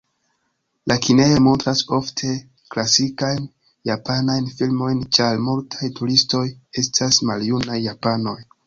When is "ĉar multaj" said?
5.19-5.95